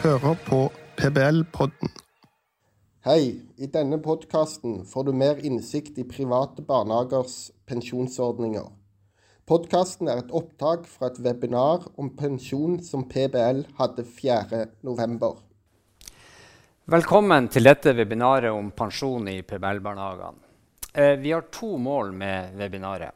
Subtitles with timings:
[0.00, 0.58] hører på
[0.96, 1.90] PBL-podden.
[3.04, 8.64] Hei, i denne podkasten får du mer innsikt i private barnehagers pensjonsordninger.
[9.50, 15.34] Podkasten er et opptak fra et webinar om pensjon som PBL hadde 4.11.
[16.94, 20.40] Velkommen til dette webinaret om pensjon i PBL-barnehagene.
[20.94, 23.12] Eh, vi har to mål med webinaret.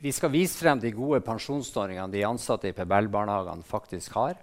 [0.00, 4.38] Vi skal vise frem de gode pensjonsordningene de ansatte i PBL-barnehagene faktisk har.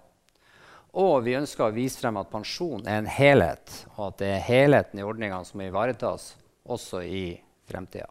[0.96, 4.46] Og vi ønsker å vise frem at pensjon er en helhet, og at det er
[4.46, 6.30] helheten i ordningene som ivaretas
[6.64, 7.26] også i
[7.68, 8.08] fremtida.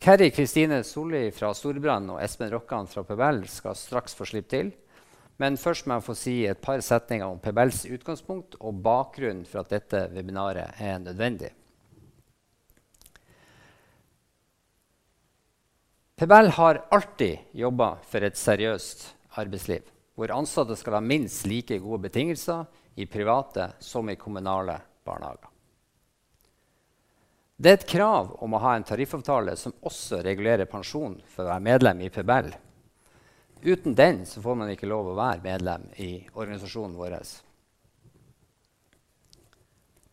[0.00, 4.72] Kerry Kristine Solli fra Storbrann og Espen Rokkan fra PBL skal straks få slippe til.
[5.40, 9.60] Men først må jeg få si et par setninger om PBLs utgangspunkt og bakgrunnen for
[9.62, 11.50] at dette webinaret er nødvendig.
[16.16, 19.02] PBL har alltid jobba for et seriøst
[19.36, 19.82] arbeidsliv,
[20.16, 22.64] hvor ansatte skal ha minst like gode betingelser
[22.96, 25.52] i private som i kommunale barnehager.
[27.56, 31.52] Det er et krav om å ha en tariffavtale som også regulerer pensjon for å
[31.54, 32.50] være medlem i PBL.
[33.64, 37.16] Uten den får man ikke lov å være medlem i organisasjonen vår.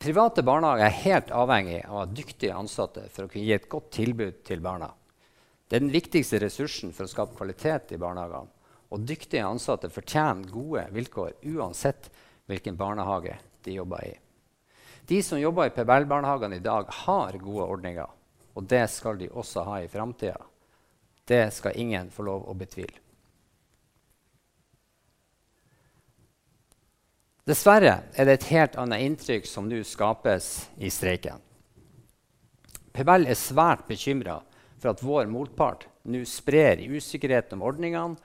[0.03, 3.69] Private barnehager er helt avhengig av å ha dyktige ansatte for å kunne gi et
[3.71, 4.89] godt tilbud til barna.
[5.67, 8.51] Det er den viktigste ressursen for å skape kvalitet i barnehagene.
[8.93, 12.11] Og dyktige ansatte fortjener gode vilkår uansett
[12.49, 14.13] hvilken barnehage de jobber i.
[15.09, 18.11] De som jobber i PBL-barnehagene i dag, har gode ordninger.
[18.53, 20.37] Og det skal de også ha i framtida.
[21.25, 22.99] Det skal ingen få lov å betvile.
[27.43, 31.41] Dessverre er det et helt annet inntrykk som nå skapes i streiken.
[32.95, 34.37] PBL er svært bekymra
[34.77, 38.15] for at vår motpart nå sprer usikkerhet om ordningene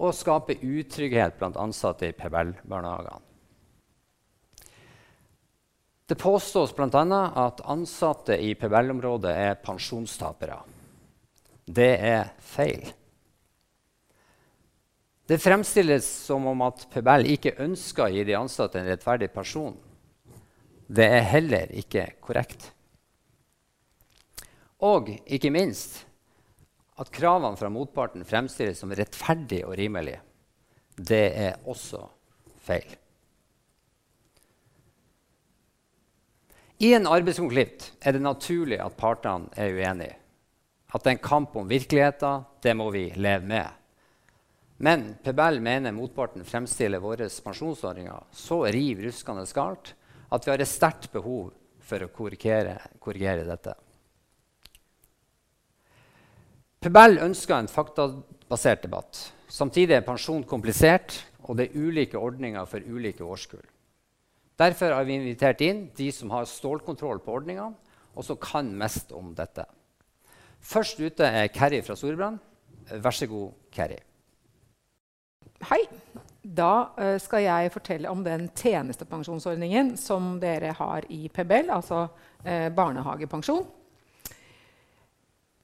[0.00, 3.20] og skaper utrygghet blant ansatte i PBL-barnehagene.
[6.06, 7.20] Det påstås bl.a.
[7.46, 10.58] at ansatte i PBL-området er pensjonstapere.
[11.64, 12.90] Det er feil.
[15.24, 19.76] Det fremstilles som om at PBL ikke ønsker å gi de ansatte en rettferdig person.
[20.84, 22.66] Det er heller ikke korrekt.
[24.82, 26.02] Og ikke minst
[27.00, 30.18] at kravene fra motparten fremstilles som rettferdig og rimelig.
[30.96, 32.04] Det er også
[32.62, 32.98] feil.
[36.82, 40.18] I en arbeidskonflikt er det naturlig at partene er uenige.
[40.92, 43.78] At det er en kamp om virkeligheten, det må vi leve med.
[44.82, 49.94] Men PBL mener motparten fremstiller våre pensjonsordninger så riv ruskende galt
[50.32, 51.52] at vi har et sterkt behov
[51.86, 53.76] for å korrigere, korrigere dette.
[56.82, 59.18] PBL ønsker en faktabasert debatt.
[59.46, 61.14] Samtidig er pensjon komplisert,
[61.46, 63.62] og det er ulike ordninger for ulike årskull.
[64.58, 67.76] Derfor har vi invitert inn de som har stålkontroll på ordningene,
[68.18, 69.64] og som kan mest om dette.
[70.58, 72.40] Først ute er Kerry fra Storbrann.
[72.90, 74.00] Vær så god, Kerry.
[75.70, 75.84] Hei.
[76.42, 82.68] Da uh, skal jeg fortelle om den tjenestepensjonsordningen som dere har i PBL, altså uh,
[82.74, 83.62] barnehagepensjon.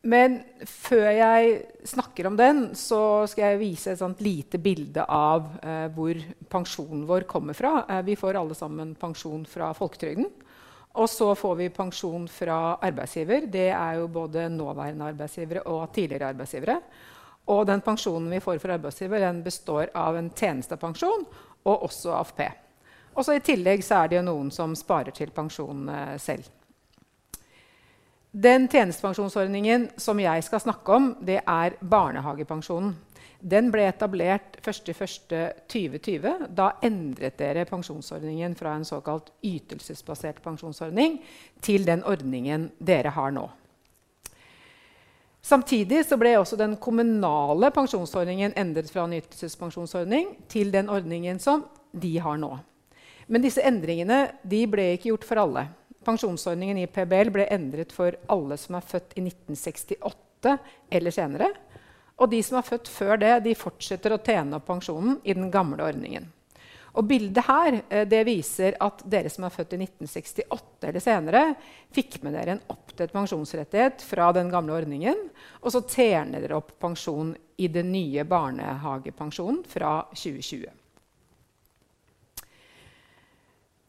[0.08, 1.56] Men før jeg
[1.88, 7.26] snakker om den, så skal jeg vise et lite bilde av eh, hvor pensjonen vår
[7.28, 7.82] kommer fra.
[7.90, 10.30] Eh, vi får alle sammen pensjon fra folketrygden.
[10.98, 13.50] Og så får vi pensjon fra arbeidsgiver.
[13.52, 16.78] Det er jo både nåværende arbeidsgivere og tidligere arbeidsgivere.
[17.52, 21.26] Og den pensjonen vi får fra arbeidsgiver, den består av en tjenestepensjon
[21.68, 22.46] og også AFP.
[23.18, 26.48] Og så I tillegg er det jo noen som sparer til pensjon eh, selv.
[28.30, 32.92] Den tjenestepensjonsordningen som jeg skal snakke om, det er barnehagepensjonen.
[33.40, 36.48] Den ble etablert 1.1.2020.
[36.52, 41.20] Da endret dere pensjonsordningen fra en såkalt ytelsesbasert pensjonsordning
[41.64, 43.46] til den ordningen dere har nå.
[45.48, 52.18] Samtidig ble også den kommunale pensjonsordningen endret fra en ytelsespensjonsordning til den ordningen som de
[52.20, 52.58] har nå.
[53.28, 55.68] Men disse endringene de ble ikke gjort for alle.
[56.08, 60.56] Pensjonsordningen i PBL ble endret for alle som er født i 1968
[60.96, 61.50] eller senere.
[62.18, 65.52] Og de som er født før det, de fortsetter å tjene opp pensjonen i den
[65.52, 66.30] gamle ordningen.
[66.98, 71.42] Og Bildet her eh, det viser at dere som er født i 1968 eller senere,
[71.94, 75.28] fikk med dere en oppdelt pensjonsrettighet fra den gamle ordningen.
[75.60, 80.72] Og så tjener dere opp pensjon i den nye barnehagepensjonen fra 2020.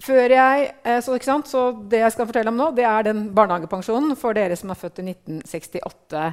[0.09, 4.15] Før jeg, eh, så, så, Det jeg skal fortelle om nå, det er den barnehagepensjonen
[4.17, 6.23] for dere som er født i 1968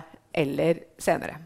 [0.41, 1.37] eller senere.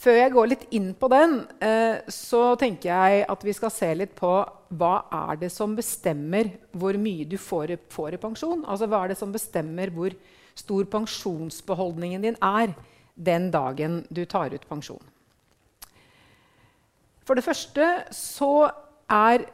[0.00, 3.90] Før jeg går litt inn på den, eh, så tenker jeg at vi skal se
[3.96, 4.32] litt på
[4.74, 4.94] hva
[5.28, 8.64] er det som bestemmer hvor mye du får, får i pensjon.
[8.64, 10.16] Altså hva er det som bestemmer hvor
[10.56, 12.74] stor pensjonsbeholdningen din er
[13.14, 15.02] den dagen du tar ut pensjon.
[17.24, 18.70] For det første så
[19.08, 19.46] er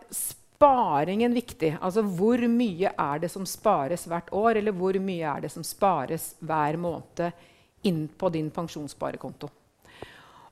[0.61, 1.79] sparingen viktig.
[1.81, 5.65] Altså hvor mye er det som spares hvert år, eller hvor mye er det som
[5.65, 7.33] spares hver måned
[7.89, 9.49] inn på din pensjonssparekonto.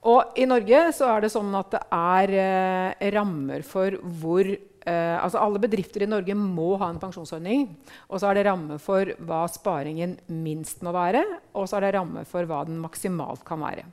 [0.08, 5.16] Og I Norge så er det sånn at det er eh, rammer for hvor eh,
[5.18, 7.66] altså Alle bedrifter i Norge må ha en pensjonsordning.
[8.08, 11.20] Og så er det rammer for hva sparingen minst må være,
[11.52, 13.84] og så er det rammer for hva den maksimalt kan være.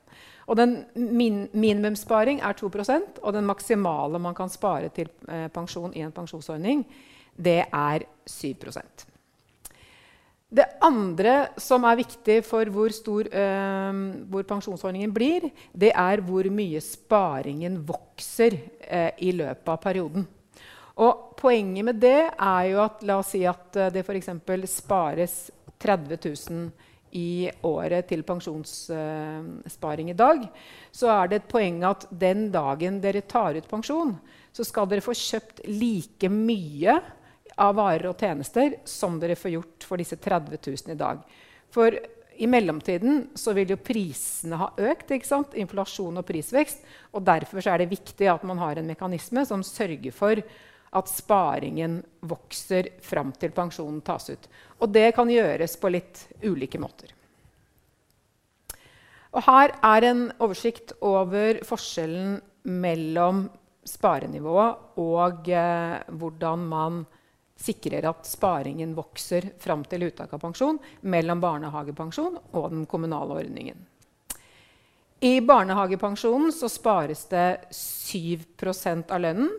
[0.46, 5.94] Og den min minimumssparing er 2% og den maksimale man kan spare til eh, pensjon
[5.96, 6.86] i en pensjonsordning,
[7.36, 9.06] det er 7%
[10.56, 13.98] det andre som er viktig for hvor stor eh,
[14.32, 20.28] hvor pensjonsordningen blir, det er hvor mye sparingen vokser eh, i løpet av perioden.
[21.04, 24.30] Og poenget med det er jo at la oss si at uh, det f.eks.
[24.72, 25.34] spares
[25.84, 26.70] 30 000
[27.16, 30.42] i året til pensjonssparing i dag,
[30.92, 34.16] så er det et poeng at den dagen dere tar ut pensjon,
[34.52, 36.98] så skal dere få kjøpt like mye
[37.56, 41.24] av varer og tjenester som dere får gjort for disse 30 000 i dag.
[41.72, 41.96] For
[42.36, 45.12] i mellomtiden så vil jo prisene ha økt.
[45.16, 45.56] ikke sant?
[45.56, 46.84] Inflasjon og prisvekst.
[47.16, 50.42] og Derfor er det viktig at man har en mekanisme som sørger for
[50.96, 54.48] at sparingen vokser fram til pensjonen tas ut.
[54.80, 57.12] Og det kan gjøres på litt ulike måter.
[59.36, 62.38] Og her er en oversikt over forskjellen
[62.72, 63.46] mellom
[63.86, 67.04] sparenivået og eh, hvordan man
[67.56, 73.86] sikrer at sparingen vokser fram til uttak av pensjon mellom barnehagepensjon og den kommunale ordningen.
[75.24, 79.52] I barnehagepensjonen spares det 7% av lønnen.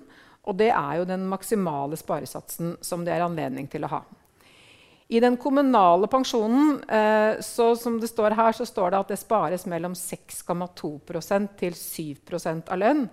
[0.46, 4.04] Og det er jo den maksimale sparesatsen som det er anledning til å ha.
[5.08, 9.18] I den kommunale pensjonen eh, så, som det står her, så står det at det
[9.20, 12.16] spares mellom 6,2% til 7
[12.66, 13.04] av lønn.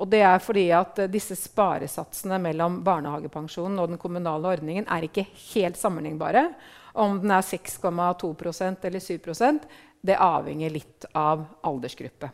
[0.00, 5.06] Og det er fordi at uh, disse sparesatsene mellom barnehagepensjonen og den kommunale ordningen er
[5.06, 6.48] ikke helt sammenlignbare.
[6.98, 9.68] Om den er 6,2% eller 7%
[10.04, 12.32] det avhenger litt av aldersgruppe.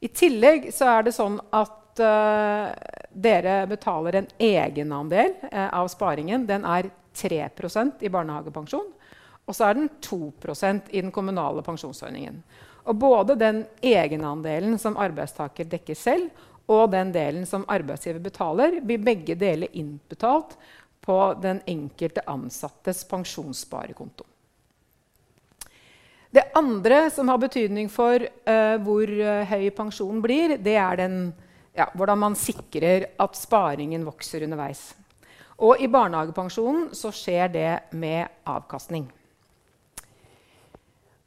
[0.00, 2.70] I tillegg så er det sånn at uh,
[3.10, 6.46] dere betaler en egenandel uh, av sparingen.
[6.46, 8.86] Den er 3% i barnehagepensjon.
[9.50, 12.38] Og så er den 2% i den kommunale pensjonsordningen.
[12.86, 16.30] Og både den egenandelen som arbeidstaker dekker selv,
[16.70, 20.54] og den delen som arbeidsgiver betaler, blir begge deler innbetalt
[21.02, 24.24] på den enkelte ansattes pensjonssparekonto.
[26.30, 29.10] Det andre som har betydning for uh, hvor
[29.50, 31.16] høy pensjonen blir, det er den,
[31.76, 34.90] ja, hvordan man sikrer at sparingen vokser underveis.
[35.60, 39.10] Og i barnehagepensjonen så skjer det med avkastning.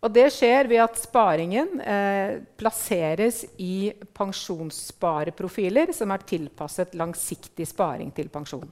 [0.04, 8.12] Og det skjer ved at sparingen eh, plasseres i pensjonsspareprofiler som er tilpasset langsiktig sparing
[8.16, 8.68] til pensjon.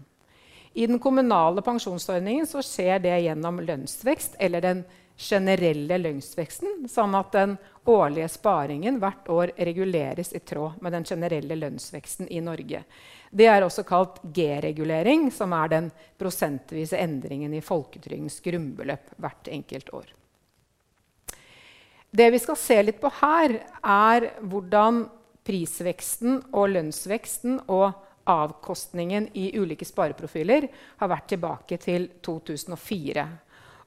[0.73, 4.83] I den kommunale pensjonsordningen så skjer det gjennom lønnsvekst eller den
[5.21, 11.55] generelle lønnsveksten, sånn at den årlige sparingen hvert år reguleres i tråd med den generelle
[11.55, 12.83] lønnsveksten i Norge.
[13.31, 19.89] Det er også kalt G-regulering, som er den prosentvise endringen i folketrygdens grunnbeløp hvert enkelt
[19.95, 20.13] år.
[22.11, 25.05] Det vi skal se litt på her, er hvordan
[25.47, 27.93] prisveksten og lønnsveksten og
[28.29, 30.67] avkostningen i ulike spareprofiler
[30.99, 33.25] har vært tilbake til 2004.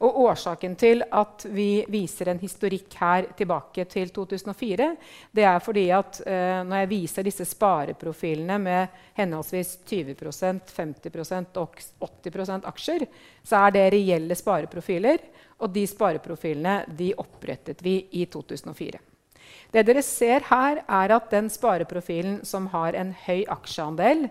[0.04, 4.88] Og Årsaken til at vi viser en historikk her tilbake til 2004,
[5.32, 11.78] det er fordi at eh, når jeg viser disse spareprofilene med henholdsvis 20% 50% og
[12.04, 13.06] 80% aksjer,
[13.40, 15.25] så er det reelle spareprofiler.
[15.64, 19.00] Og de spareprofilene de opprettet vi i 2004.
[19.73, 24.28] Det dere ser her, er at den spareprofilen som har en høy aksjeandel,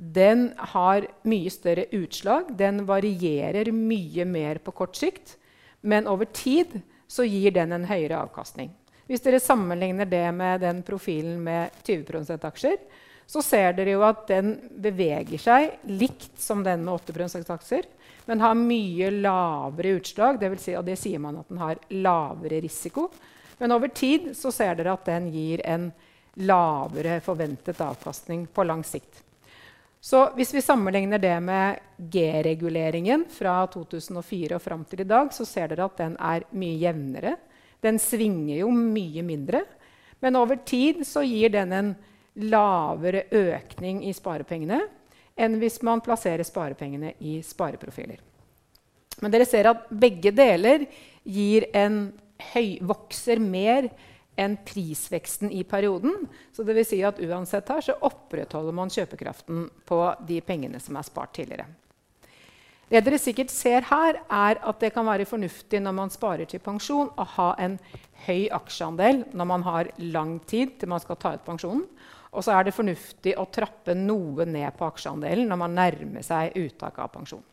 [0.00, 2.54] den har mye større utslag.
[2.56, 5.36] Den varierer mye mer på kort sikt.
[5.80, 6.80] Men over tid
[7.10, 8.70] så gir den en høyere avkastning.
[9.10, 12.78] Hvis dere sammenligner det med den profilen med 20% aksjer,
[13.26, 17.84] så ser dere jo at den beveger seg likt som den med 8 aksjer,
[18.26, 20.40] men har mye lavere utslag.
[20.40, 23.10] Det vil si, og det sier man at den har lavere risiko.
[23.58, 25.90] Men over tid så ser dere at den gir en
[26.40, 29.26] lavere forventet avkastning på lang sikt.
[30.00, 31.80] Så hvis vi sammenligner det med
[32.12, 36.78] G-reguleringen fra 2004 og fram til i dag, så ser dere at den er mye
[36.80, 37.34] jevnere.
[37.84, 39.60] Den svinger jo mye mindre.
[40.24, 41.92] Men over tid så gir den en
[42.40, 44.80] lavere økning i sparepengene
[45.40, 48.18] enn hvis man plasserer sparepengene i spareprofiler.
[49.20, 50.84] Men dere ser at begge deler
[51.24, 53.88] høy, vokser mer
[54.40, 56.26] enn prisveksten i perioden.
[56.52, 60.98] Så det vil si at uansett her så opprettholder man kjøpekraften på de pengene som
[60.98, 61.68] er spart tidligere.
[62.90, 66.62] Det dere sikkert ser her, er at det kan være fornuftig når man sparer til
[66.64, 67.76] pensjon, å ha en
[68.26, 71.84] høy aksjeandel når man har lang tid til man skal ta ut pensjonen.
[72.34, 76.58] Og så er det fornuftig å trappe noe ned på aksjeandelen når man nærmer seg
[76.58, 77.46] uttak av pensjon.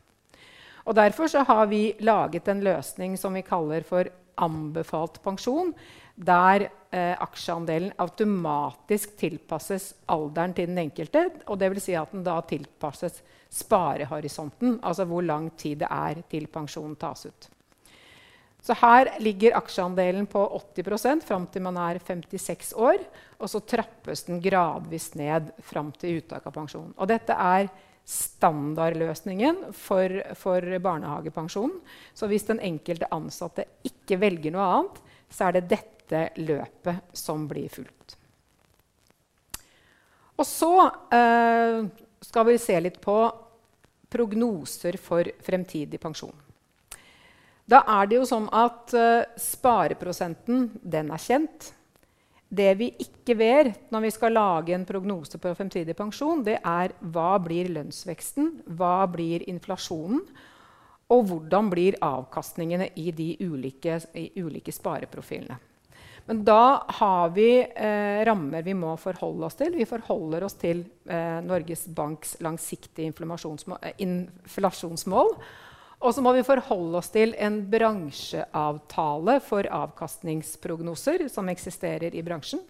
[0.87, 4.09] Og Derfor har vi laget en løsning som vi kaller for
[4.43, 5.73] anbefalt pensjon,
[6.15, 11.27] der eh, aksjeandelen automatisk tilpasses alderen til den enkelte.
[11.47, 16.23] og det vil Si at den da tilpasses sparehorisonten, altså hvor lang tid det er
[16.29, 17.49] til pensjonen tas ut.
[18.67, 20.41] Så her ligger aksjeandelen på
[20.75, 23.03] 80% fram til man er 56 år.
[23.39, 26.89] Og så trappes den gradvis ned fram til uttak av pensjon.
[26.97, 27.69] Og dette er
[28.07, 31.75] standardløsningen for, for barnehagepensjonen.
[32.15, 37.43] Så hvis den enkelte ansatte ikke velger noe annet, så er det dette løpet som
[37.49, 38.15] blir fulgt.
[40.37, 40.71] Og så
[41.17, 41.83] eh,
[42.23, 43.17] skal vi se litt på
[44.07, 46.35] prognoser for fremtidig pensjon.
[47.67, 51.73] Da er det jo sånn at eh, spareprosenten den er kjent.
[52.47, 56.93] Det vi ikke vet når vi skal lage en prognose på fremtidig pensjon, det er
[57.11, 60.21] hva blir lønnsveksten, hva blir inflasjonen,
[61.11, 65.59] og hvordan blir avkastningene i de ulike, i ulike spareprofilene.
[66.27, 69.77] Men da har vi eh, rammer vi må forholde oss til.
[69.79, 75.31] Vi forholder oss til eh, Norges Banks langsiktige eh, inflasjonsmål.
[75.97, 82.61] Og så må vi forholde oss til en bransjeavtale for avkastningsprognoser som eksisterer i bransjen.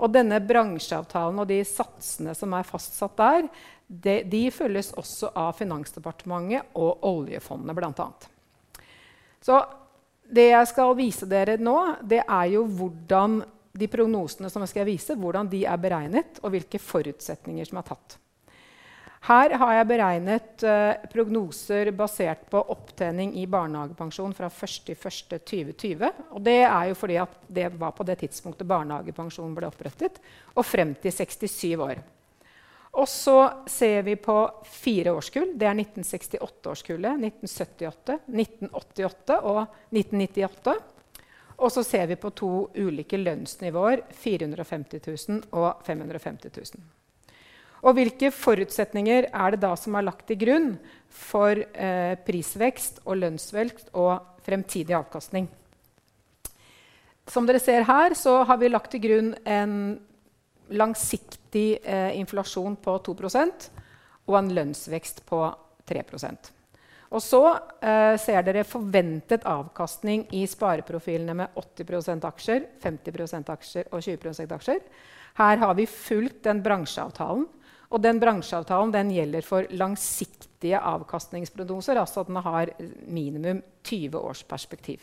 [0.00, 3.46] Og denne bransjeavtalen og de satsene som er fastsatt der,
[3.86, 8.08] de, de følges også av Finansdepartementet og oljefondet bl.a.
[9.40, 9.60] Så
[10.30, 11.76] det jeg skal vise dere nå,
[12.06, 13.40] det er jo hvordan
[13.72, 17.88] de prognosene som jeg skal vise, hvordan de er beregnet, og hvilke forutsetninger som er
[17.92, 18.19] tatt.
[19.28, 26.06] Her har jeg beregnet eh, prognoser basert på opptjening i barnehagepensjon fra 1.1.2020.
[26.32, 27.18] Og det er jo fordi
[27.52, 30.16] det var på det tidspunktet barnehagepensjonen ble opprettet,
[30.56, 32.00] og frem til 67 år.
[32.96, 33.36] Og så
[33.70, 34.36] ser vi på
[34.66, 35.52] fire årskull.
[35.54, 39.60] Det er 1968-årskullet, 1978, 1988 og
[39.92, 40.74] 1998.
[41.60, 46.99] Og så ser vi på to ulike lønnsnivåer, 450 000 og 550 000.
[47.80, 50.68] Og hvilke forutsetninger er det da som er lagt til grunn
[51.08, 55.48] for eh, prisvekst og lønnsvekst og fremtidig avkastning?
[57.30, 59.74] Som dere ser her, så har vi lagt til grunn en
[60.70, 63.68] langsiktig eh, inflasjon på 2%
[64.30, 65.44] og en lønnsvekst på
[65.90, 66.56] 3%
[67.10, 67.42] og så
[67.82, 74.84] eh, ser dere forventet avkastning i spareprofilene med 80% aksjer, 50% aksjer og 20% aksjer.
[75.40, 77.48] Her har vi fulgt den bransjeavtalen
[77.90, 81.98] og den bransjeavtalen den gjelder for langsiktige avkastningsprognoser.
[81.98, 82.70] Altså at den har
[83.06, 85.02] minimum 20 års perspektiv.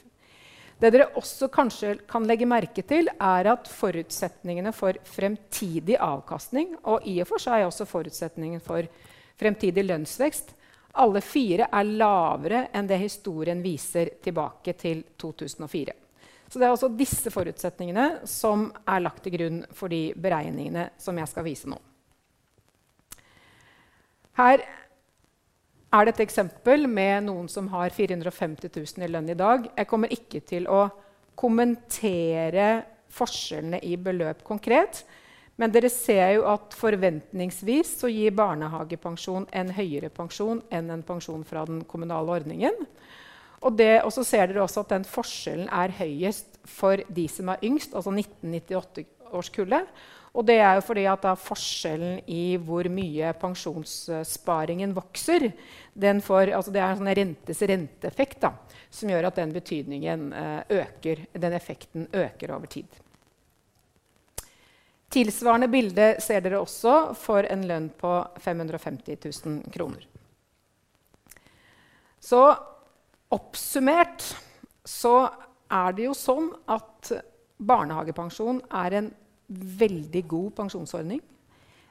[0.78, 7.08] Det dere også kanskje kan legge merke til, er at forutsetningene for fremtidig avkastning, og
[7.10, 8.86] i og for seg også forutsetningen for
[9.42, 10.54] fremtidig lønnsvekst,
[11.02, 15.94] alle fire er lavere enn det historien viser tilbake til 2004.
[16.48, 21.18] Så det er altså disse forutsetningene som er lagt til grunn for de beregningene som
[21.20, 21.78] jeg skal vise nå.
[24.38, 29.66] Her er det et eksempel med noen som har 450 000 i lønn i dag.
[29.74, 30.88] Jeg kommer ikke til å
[31.38, 32.68] kommentere
[33.18, 35.02] forskjellene i beløp konkret.
[35.58, 41.42] Men dere ser jo at forventningsvis så gir barnehagepensjon en høyere pensjon enn en pensjon
[41.48, 42.78] fra den kommunale ordningen.
[43.62, 47.50] Og, det, og så ser dere også at den forskjellen er høyest for de som
[47.50, 49.90] er yngst, altså 1998-årskullet.
[50.38, 55.50] Og det er jo fordi at da forskjellen i hvor mye pensjonssparingen vokser
[56.22, 58.46] får, altså Det er en sånn rentes renteeffekt
[58.94, 62.86] som gjør at den betydningen eh, øker, den effekten øker over tid.
[65.10, 70.06] Tilsvarende bilde ser dere også for en lønn på 550 000 kroner.
[72.20, 72.44] Så
[73.34, 74.24] oppsummert
[74.88, 75.16] så
[75.68, 77.12] er det jo sånn at
[77.58, 79.10] barnehagepensjon er en
[79.48, 81.22] veldig god pensjonsordning.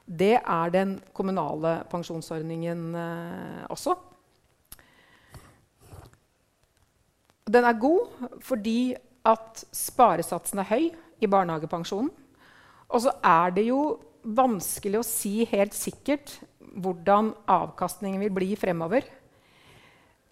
[0.07, 3.97] Det er den kommunale pensjonsordningen eh, også.
[7.47, 8.95] Den er god fordi
[9.27, 10.87] at sparesatsen er høy.
[11.17, 12.11] i barnehagepensjonen.
[12.93, 16.35] Og så er det jo vanskelig å si helt sikkert
[16.77, 19.01] hvordan avkastningen vil bli fremover.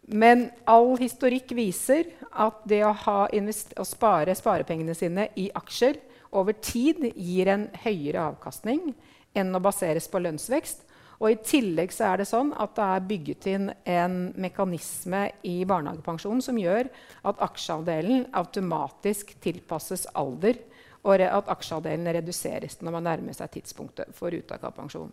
[0.05, 5.97] Men all historikk viser at det å, å spare sparepengene sine i aksjer
[6.35, 8.91] over tid gir en høyere avkastning
[9.35, 10.83] enn å baseres på lønnsvekst.
[11.15, 15.55] Og I tillegg så er det sånn at det er bygget inn en mekanisme i
[15.67, 16.89] barnehagepensjonen som gjør
[17.23, 20.59] at aksjeandelen automatisk tilpasses alder,
[21.05, 25.11] og at aksjeandelen reduseres når man nærmer seg tidspunktet for uttak av pensjon.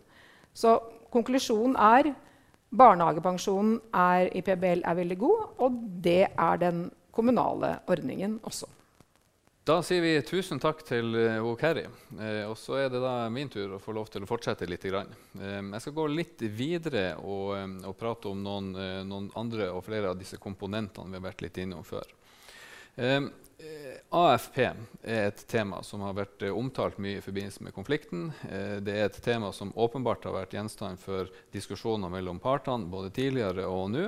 [0.53, 0.75] Så
[1.13, 2.11] konklusjonen er
[2.73, 8.69] barnehagepensjonen er, i PBL er veldig god, og det er den kommunale ordningen også.
[9.63, 11.85] Da sier vi tusen takk til uh, Kerry.
[12.19, 14.83] Eh, og så er det da min tur å få lov til å fortsette litt.
[14.83, 15.13] Grann.
[15.39, 19.69] Eh, jeg skal gå litt videre og, um, og prate om noen, uh, noen, andre
[19.71, 22.11] og flere av disse komponentene vi har vært litt innom før.
[22.95, 23.31] Um,
[24.13, 28.27] AFP er et tema som har vært omtalt mye i forbindelse med konflikten.
[28.85, 33.65] det er et tema som åpenbart har vært gjenstand for diskusjoner mellom partene både tidligere
[33.65, 34.03] og nå.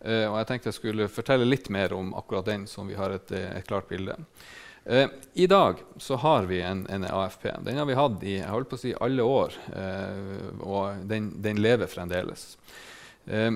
[0.00, 3.34] og jeg tenkte jeg skulle fortelle litt mer om akkurat den, som vi har et,
[3.36, 4.16] et klart bilde.
[4.84, 7.50] Eh, I dag så har vi en, en, AFP.
[7.60, 11.30] Den har vi hatt i jeg holdt på å si, alle år, eh, og den,
[11.42, 12.54] den, lever fremdeles.
[13.26, 13.52] Eh,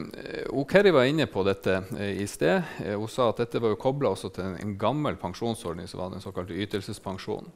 [0.48, 2.62] Okeri var inne på dette eh, i sted.
[2.84, 6.24] Eh, hun sa at dette var kobla til en, en, gammel pensjonsordning som var den
[6.24, 7.50] såkalte ytelsespensjonen.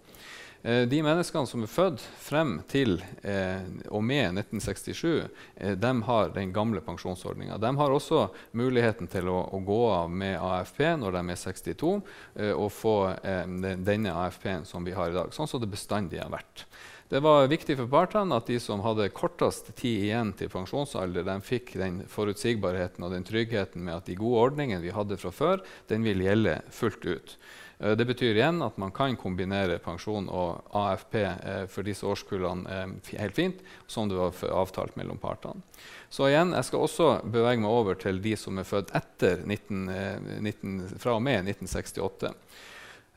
[0.63, 3.63] Eh, de menneskene som er født frem til eh,
[3.93, 7.61] og med 1967, eh, de har den gamle pensjonsordninga.
[7.63, 8.25] De har også
[8.59, 11.95] muligheten til å, å, gå av med AFP når de er 62,
[12.41, 16.33] eh, og få denne AFP-en som vi har i dag, sånn som det bestandig har
[16.35, 16.67] vært.
[17.09, 21.37] Det var viktig for partene at de som hadde kortest tid igjen til pensjonsalder, de
[21.41, 25.63] fikk den forutsigbarheten og den tryggheten med at de gode ordningene vi hadde fra før,
[25.89, 27.33] den vil gjelde fullt ut.
[27.79, 32.77] Eh, det betyr igjen at man kan kombinere pensjon og AFP eh, for disse årskullene
[32.77, 35.65] eh, helt fint, som det var avtalt mellom partene.
[36.13, 39.89] Så igjen, Jeg skal også bevege meg over til de som er født etter 19,
[40.45, 42.37] 19, fra og med 1968.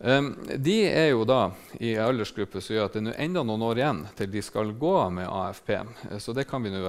[0.03, 3.81] Um, de er jo da i aldersgruppe som gjør at det er enda noen år
[3.83, 5.75] igjen til de skal gå med AFP.
[6.17, 6.81] Så det kan vi nå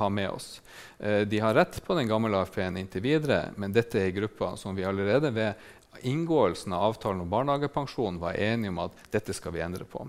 [0.00, 0.62] ha med oss.
[0.96, 4.76] Uh, de har rett på den gamle AFP-en inntil videre, men dette er grupper som
[4.76, 9.64] vi allerede ved inngåelsen av avtalen om barnehagepensjon var enige om at dette skal vi
[9.64, 10.06] endre på.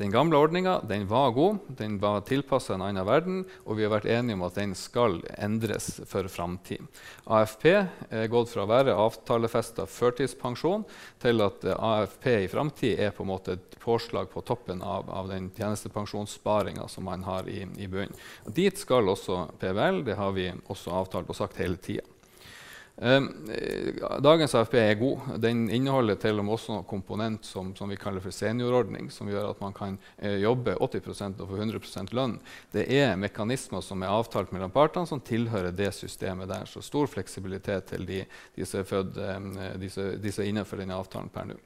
[0.00, 4.08] Den gamle ordninga var god, den var tilpassa en annen verden, og vi har vært
[4.08, 6.86] enige om at den skal endres for framtid.
[7.28, 10.86] AFP er gått fra å være avtalefesta førtidspensjon
[11.20, 15.28] til at AFP i framtid er på en måte et påslag på toppen av, av
[15.28, 18.16] den tjenestepensjonssparinga som man har i, i bunnen.
[18.48, 22.08] Dit skal også PBL, det har vi også avtalt og sagt hele tida.
[23.02, 23.28] Ehm,
[24.20, 25.20] dagens AFP er god.
[25.40, 29.30] Den inneholder til og med også noen komponent som, som, vi kaller for seniorordning, som
[29.30, 32.36] gjør at man kan eh, jobbe 80% og få 100% lønn.
[32.74, 36.68] Det er mekanismer som er avtalt mellom partene, som tilhører det systemet der.
[36.68, 38.20] Så stor fleksibilitet til de,
[38.56, 41.60] de som er født de, de som er innenfor denne avtalen per nå.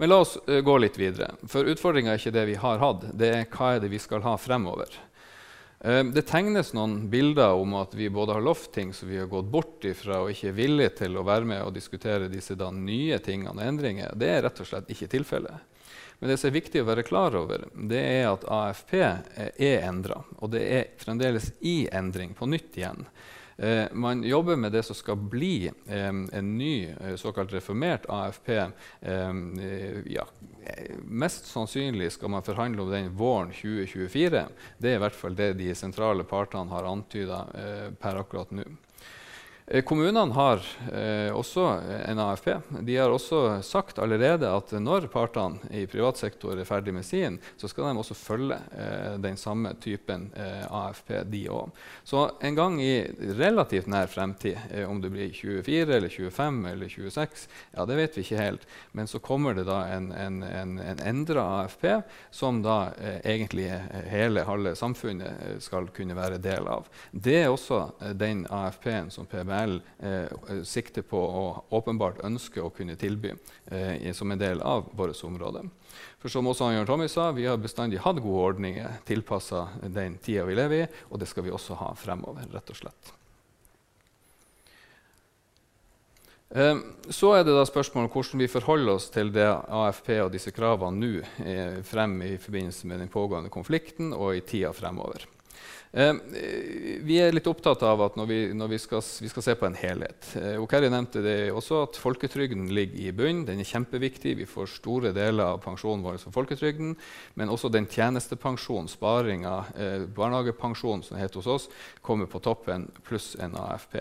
[0.00, 1.34] Men la oss uh, gå litt videre.
[1.48, 4.22] For utfordringa er ikke det vi har hatt, det er hva er det vi skal
[4.24, 4.92] ha fremover.
[5.84, 9.30] Ehm, det tegnes noen bilder om at vi både har lovt ting som vi har
[9.30, 12.68] gått bort ifra, og ikke er villige til å være med og diskutere disse da,
[12.70, 14.12] nye tingene og endringer.
[14.16, 15.66] Det er rett og slett ikke tilfellet.
[16.20, 20.20] Men det som er viktig å være klar over, det er at AFP er endra.
[20.44, 23.06] Og det er fremdeles i endring, på nytt igjen.
[23.60, 28.70] Eh, man jobber med det som skal bli eh, en ny eh, såkalt reformert AFP.
[30.04, 30.24] Ja,
[31.02, 34.44] mest sannsynlig skal man forhandle om den våren 2024.
[34.78, 37.40] Det er i hvert fall det de sentrale partene har antyda
[38.00, 38.64] per akkurat nå.
[39.72, 41.62] Eh, kommunene har eh, også
[42.06, 42.48] en AFP.
[42.80, 47.36] De har også sagt allerede at når partene i privat sektor er ferdig med sin,
[47.54, 51.70] så skal de også følge eh, den samme typen eh, AFP, de òg.
[52.02, 52.96] Så en gang i
[53.38, 58.18] relativt nær fremtid, eh, om det blir 24 eller 25 eller 26, ja, det vet
[58.18, 61.86] vi ikke helt, men så kommer det da en, en, en, en endra AFP
[62.34, 63.70] som da eh, egentlig
[64.10, 66.90] hele, halve samfunnet skal kunne være del av.
[67.14, 67.84] Det er også
[68.18, 73.34] den AFP-en som PBL NRL eh, sikter på og åpenbart ønsker å kunne tilby
[73.66, 75.66] eh, som en del av vårt område.
[76.20, 80.44] For som også Jørn Tommy sa, Vi har bestandig hatt gode ordninger tilpassa den tida
[80.44, 82.44] vi lever i, og det skal vi også ha fremover.
[82.52, 83.14] rett og slett.
[86.50, 86.78] Eh,
[87.14, 90.50] så er det da spørsmålet om hvordan vi forholder oss til det AFP og disse
[90.50, 91.12] kravene nå
[91.46, 95.28] eh, frem i forbindelse med den pågående konflikten og i tida fremover.
[95.92, 96.14] Eh,
[97.02, 99.66] vi er litt opptatt av at når vi, når vi, skal, vi skal, se på
[99.66, 103.42] en helhet eh, Okeri nevnte det også at Folketrygden ligger i bunnen.
[103.48, 104.36] Den er kjempeviktig.
[104.38, 106.94] Vi får store deler av pensjonen vår fra folketrygden.
[107.40, 111.68] Men også den tjenestepensjonen, sparinga, eh, barnehagepensjonen som det heter hos oss,
[112.06, 113.98] kommer på toppen, pluss en AFP.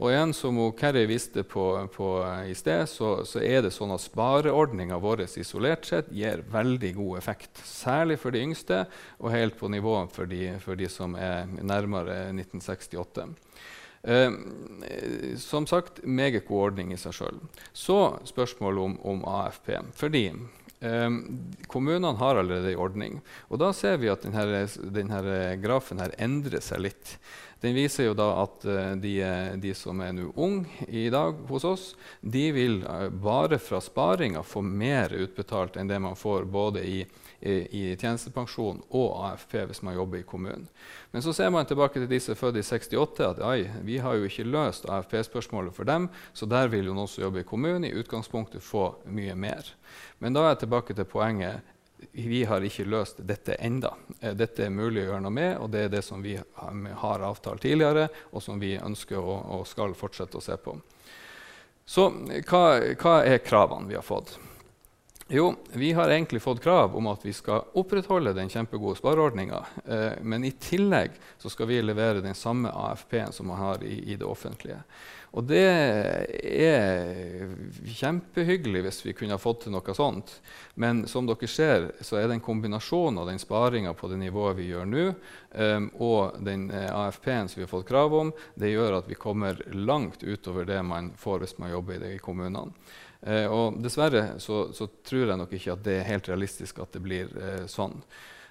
[0.00, 2.08] Og igjen, som Kerry viste på, på
[2.48, 7.20] i sted, så, så, er det sånn at spareordninga vår isolert sett gir veldig god
[7.20, 7.60] effekt.
[7.68, 8.84] Særlig for de yngste,
[9.20, 13.28] og helt på nivå for de, for de som er nærmere 1968.
[14.02, 14.32] Eh,
[15.38, 17.38] som sagt, meget god ordning i seg sjøl.
[17.72, 19.76] Så spørsmålet om, om AFP.
[19.94, 20.24] Fordi
[20.82, 21.08] eh,
[21.72, 23.20] kommunene har allerede en ordning.
[23.48, 25.22] Og da ser vi at denne, denne
[25.62, 27.16] grafen her endrer seg litt.
[27.62, 29.12] Den viser jo da at uh, de,
[29.62, 31.84] de, som er nå unge i dag hos oss,
[32.20, 32.80] de vil
[33.22, 36.96] bare fra sparinga få mer utbetalt enn det man får både i,
[37.38, 40.66] i, i, tjenestepensjon og AFP hvis man jobber i kommunen.
[41.14, 44.00] Men så ser man tilbake til de som er født i 68, at ai, vi
[44.02, 47.46] har jo ikke løst AFP-spørsmålet for dem, så der vil jo noen som jobber i
[47.46, 49.70] kommunen, i utgangspunktet få mye mer.
[50.22, 51.72] Men da er jeg tilbake til poenget
[52.12, 53.92] vi har ikke løst dette enda.
[54.20, 57.26] Eh, dette er mulig å gjøre noe med, og det er det som vi har
[57.26, 60.76] avtalt tidligere, og som vi ønsker og, og skal fortsette å se på.
[61.86, 62.08] Så
[62.48, 62.64] hva,
[62.98, 64.36] hva, er kravene vi har fått?
[65.28, 69.64] Jo, vi har egentlig fått krav om at vi skal opprettholde den kjempegode spareordninga.
[69.86, 74.12] Eh, men i tillegg så skal vi levere den samme AFP-en som man har i,
[74.12, 74.82] i det offentlige.
[75.32, 77.52] Og det er
[77.88, 80.34] kjempehyggelig hvis vi kunne ha fått til noe sånt.
[80.76, 84.58] Men som dere ser, så er det en kombinasjon av den sparinga på det nivået
[84.60, 85.06] vi gjør nå,
[85.56, 89.16] um, og den eh, AFP-en som vi har fått krav om, det gjør at vi
[89.16, 92.76] kommer langt utover det man får hvis man jobber i det i kommunene.
[93.22, 96.96] Uh, og dessverre så, så, tror jeg nok ikke at det er helt realistisk at
[96.96, 98.00] det blir eh, sånn.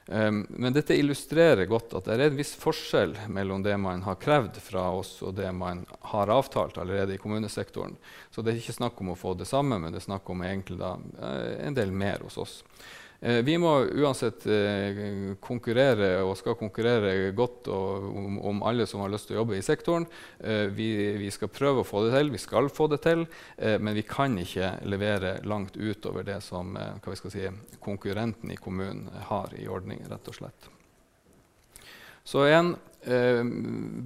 [0.07, 4.17] Um, men dette illustrerer godt at det er en viss forskjell mellom det man har
[4.19, 7.93] krevd fra oss, og det man har avtalt allerede i kommunesektoren.
[8.33, 10.41] Så det er ikke snakk om å få det samme, men det er snakk om
[10.47, 12.57] egentlig da, eh, en del mer hos oss.
[13.23, 19.11] Eh, vi må uansett eh, konkurrere og skal konkurrere godt om, om, alle som har
[19.13, 20.07] lyst til å jobbe i sektoren.
[20.39, 20.87] Eh, vi,
[21.21, 23.27] vi, skal prøve å få det til, vi skal få det til,
[23.61, 26.73] men vi kan ikke levere langt utover det som
[27.29, 27.45] si,
[27.79, 30.71] konkurrenten i kommunen har i ordningen, rett og slett.
[32.25, 33.41] Så igjen, Eh,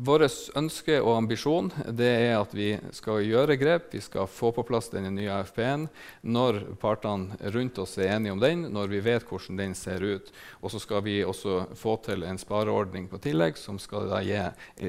[0.06, 1.68] Vårt ønske og ambisjon
[2.00, 3.90] er at vi skal gjøre grep.
[3.92, 5.88] Vi skal få på plass den nye AFP-en
[6.24, 10.32] når partene rundt oss er enige om den, når vi vet hvordan den ser ut.
[10.62, 14.40] Og så skal vi også få til en spareordning på tillegg som skal gi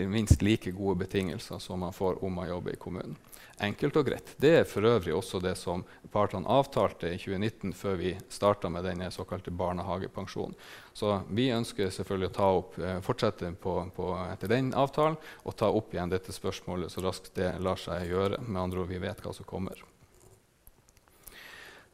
[0.06, 3.18] minst like gode betingelser som man får om man jobber i kommunen.
[3.56, 4.34] Enkelt og greit.
[4.36, 8.84] Det er for øvrig også det som partene avtalte i 2019 før vi starta med
[8.84, 10.52] denne såkalte barnehagepensjonen.
[10.92, 15.72] Så vi ønsker selvfølgelig å opp, eh, fortsette på, på, etter den avtalen og ta
[15.72, 18.42] opp igjen dette spørsmålet så raskt det lar seg gjøre.
[18.44, 19.80] Med andre ord, vi vet hva som kommer.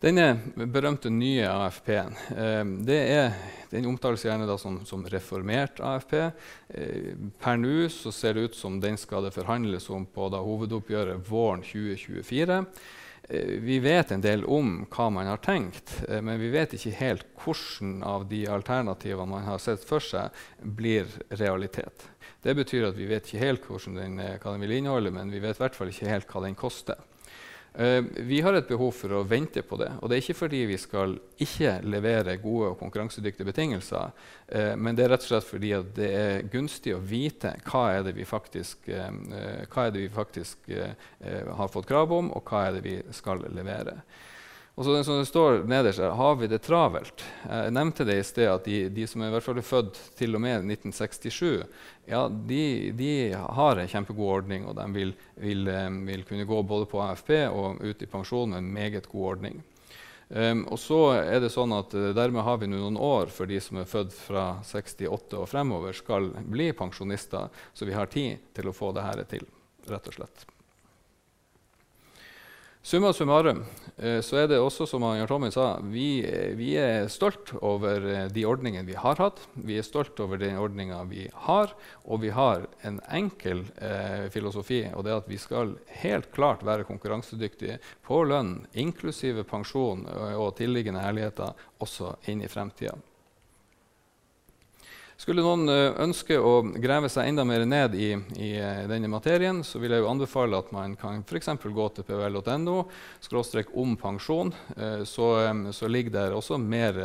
[0.03, 0.33] Denne
[0.67, 3.37] berømte nye AFP-en eh,
[3.71, 6.17] den omtales gjerne som, som, reformert AFP.
[6.75, 11.63] Eh, per nå ser det ut som den skal det forhandles om på hovedoppgjøret våren
[11.63, 12.59] 2024.
[13.29, 17.29] Eh, vi vet en del om hva man har tenkt, men vi vet ikke helt
[17.45, 22.09] hvordan av de alternativene man har sett for seg, blir realitet.
[22.43, 25.39] Det betyr at vi vet ikke helt den, eh, hva den vil inneholde, men vi
[25.39, 26.99] vet i hvert fall ikke helt hva den koster.
[27.73, 29.89] Uh, vi har et behov for å vente på det.
[30.01, 34.13] Og det er ikke fordi vi skal ikke levere gode og konkurransedyktige betingelser,
[34.53, 38.05] uh, men det er rett og slett fordi det er gunstig å vite hva er
[38.09, 40.69] det vi faktisk, uh, det vi faktisk
[41.23, 44.03] har fått krav om, og hva er det vi skal levere.
[44.73, 47.25] Og så som det står nederst her, Har vi det travelt?
[47.45, 50.35] Jeg nevnte det i sted at de, de som er i hvert fall født til
[50.35, 51.67] og med 1967,
[52.09, 52.63] ja, de,
[52.97, 55.69] de har en kjempegod ordning, og de vil, vil,
[56.09, 59.61] vil, kunne gå både på AFP og ut i pensjon med en meget god ordning.
[60.33, 63.59] Um, og så er det sånn at uh, Dermed har vi noen år for de
[63.61, 68.73] som er født fra 68 og fremover, skal bli pensjonister, så vi har tid til
[68.73, 69.45] å få dette til.
[69.93, 70.47] rett og slett.
[72.85, 73.61] Summa summarum
[73.97, 76.25] eh, så er det også som Jan Tommy sa, vi,
[76.59, 79.39] vi, er stolt over eh, de ordningene vi har hatt.
[79.55, 84.81] Vi er stolt over den ordninga vi har, og vi har en enkel eh, filosofi.
[84.97, 90.27] og det er at Vi skal helt klart være konkurransedyktige på lønn, inklusive pensjon og,
[90.35, 92.99] og tilliggende herligheter, også inn i fremtida.
[95.21, 99.61] Skulle noen uh, ønske å grave seg enda mer ned i, i uh, denne materien,
[99.65, 101.51] så vil jeg jo anbefale at man kan f.eks.
[101.63, 102.79] gå til pvl.no
[103.83, 104.55] om pensjon.
[104.77, 105.29] Uh, så,
[105.71, 106.99] så, ligger der også mer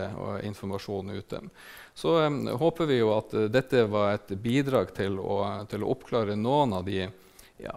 [0.47, 1.41] informasjon ute.
[1.97, 2.13] Så
[2.61, 5.39] håper vi jo at dette var et bidrag til å,
[5.69, 7.07] til å oppklare noen av de
[7.57, 7.73] ja,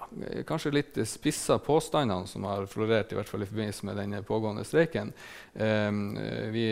[0.47, 4.64] kanskje litt spissa påstandene som har florert i hvert fall i forbindelse med denne pågående
[4.69, 5.12] streiken.
[5.55, 5.90] Eh,
[6.53, 6.66] vi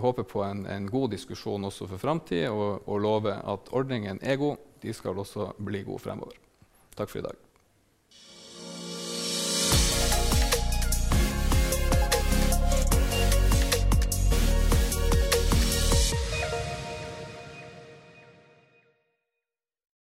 [0.00, 4.40] håper på en, en, god diskusjon også for framtida og, og lover at ordningen er
[4.40, 4.62] god.
[4.82, 6.38] De skal også bli gode fremover.
[6.96, 7.45] Takk for i dag.